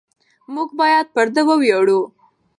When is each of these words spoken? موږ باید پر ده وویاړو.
موږ 0.53 0.69
باید 0.79 1.05
پر 1.15 1.27
ده 1.35 1.41
وویاړو. 1.49 1.99